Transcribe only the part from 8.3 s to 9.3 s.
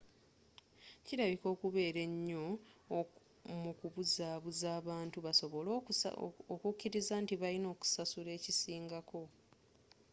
ekisingako